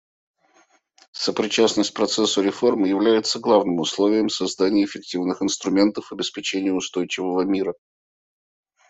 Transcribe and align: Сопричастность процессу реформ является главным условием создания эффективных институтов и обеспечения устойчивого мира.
Сопричастность 1.13 1.93
процессу 1.93 2.41
реформ 2.41 2.85
является 2.85 3.37
главным 3.37 3.77
условием 3.81 4.29
создания 4.29 4.83
эффективных 4.83 5.43
институтов 5.43 6.11
и 6.11 6.15
обеспечения 6.15 6.73
устойчивого 6.73 7.41
мира. 7.43 7.75